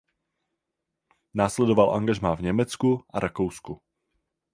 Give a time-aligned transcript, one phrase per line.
[1.33, 3.81] Následovalo angažmá v Německu a Rakousku.